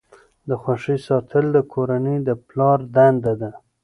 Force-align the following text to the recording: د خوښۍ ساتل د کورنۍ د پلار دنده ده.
د 0.47 0.49
خوښۍ 0.61 0.97
ساتل 1.07 1.45
د 1.53 1.57
کورنۍ 1.73 2.17
د 2.27 2.29
پلار 2.47 2.79
دنده 2.95 3.33
ده. 3.41 3.51